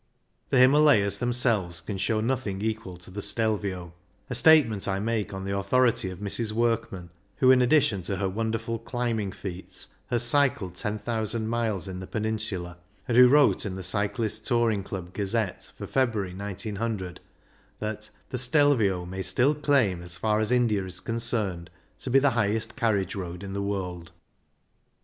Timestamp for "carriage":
22.75-23.13